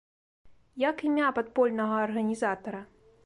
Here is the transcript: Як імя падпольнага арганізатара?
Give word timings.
Як 0.83 1.03
імя 1.09 1.29
падпольнага 1.37 1.99
арганізатара? 2.09 2.81